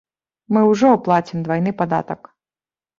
Мы 0.57 0.63
ўжо 0.71 0.89
плацім 1.09 1.37
двайны 1.47 1.77
падатак. 1.85 2.37